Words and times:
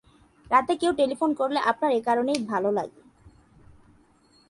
রাতে 0.51 0.73
কেউ 0.75 0.91
টেলিফোন 0.93 1.29
করলে 1.33 1.59
আপনার 1.61 1.91
এ-কারণেই 1.91 2.39
ভালো 2.43 2.69
লাগে। 2.71 3.01